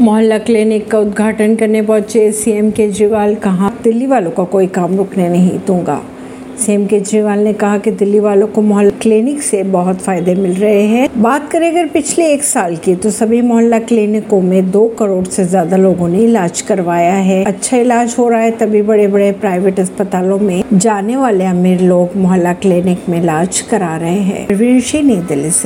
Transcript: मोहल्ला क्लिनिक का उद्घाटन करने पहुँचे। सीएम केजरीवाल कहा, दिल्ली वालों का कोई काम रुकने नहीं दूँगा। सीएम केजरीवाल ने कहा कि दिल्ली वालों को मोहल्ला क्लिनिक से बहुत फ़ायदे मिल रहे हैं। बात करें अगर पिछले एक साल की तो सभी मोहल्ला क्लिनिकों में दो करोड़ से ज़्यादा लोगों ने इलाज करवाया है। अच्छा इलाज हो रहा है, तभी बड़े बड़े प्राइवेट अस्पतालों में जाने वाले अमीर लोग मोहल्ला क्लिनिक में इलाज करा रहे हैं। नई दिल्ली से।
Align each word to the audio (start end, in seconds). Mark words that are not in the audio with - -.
मोहल्ला 0.00 0.38
क्लिनिक 0.38 0.90
का 0.90 0.98
उद्घाटन 0.98 1.54
करने 1.56 1.82
पहुँचे। 1.82 2.30
सीएम 2.32 2.70
केजरीवाल 2.70 3.34
कहा, 3.34 3.70
दिल्ली 3.84 4.06
वालों 4.06 4.30
का 4.30 4.44
कोई 4.44 4.66
काम 4.66 4.96
रुकने 4.96 5.28
नहीं 5.28 5.58
दूँगा। 5.66 6.00
सीएम 6.58 6.86
केजरीवाल 6.86 7.38
ने 7.38 7.52
कहा 7.52 7.78
कि 7.78 7.90
दिल्ली 7.90 8.18
वालों 8.20 8.46
को 8.46 8.62
मोहल्ला 8.62 8.98
क्लिनिक 9.02 9.42
से 9.42 9.62
बहुत 9.62 10.00
फ़ायदे 10.00 10.34
मिल 10.34 10.52
रहे 10.52 10.82
हैं। 10.82 11.08
बात 11.22 11.50
करें 11.50 11.68
अगर 11.70 11.86
पिछले 11.88 12.26
एक 12.32 12.42
साल 12.44 12.76
की 12.76 12.94
तो 12.94 13.10
सभी 13.10 13.40
मोहल्ला 13.42 13.78
क्लिनिकों 13.78 14.40
में 14.42 14.70
दो 14.70 14.86
करोड़ 14.98 15.24
से 15.26 15.44
ज़्यादा 15.44 15.76
लोगों 15.76 16.08
ने 16.08 16.18
इलाज 16.18 16.60
करवाया 16.60 17.14
है। 17.14 17.42
अच्छा 17.44 17.76
इलाज 17.76 18.14
हो 18.18 18.28
रहा 18.28 18.40
है, 18.40 18.50
तभी 18.50 18.82
बड़े 18.82 19.06
बड़े 19.08 19.30
प्राइवेट 19.32 19.80
अस्पतालों 19.80 20.38
में 20.38 20.62
जाने 20.72 21.16
वाले 21.16 21.44
अमीर 21.44 21.80
लोग 21.82 22.16
मोहल्ला 22.16 22.52
क्लिनिक 22.54 23.08
में 23.08 23.18
इलाज 23.20 23.60
करा 23.60 23.96
रहे 23.96 24.18
हैं। 24.20 24.46
नई 24.50 25.16
दिल्ली 25.18 25.50
से। 25.50 25.62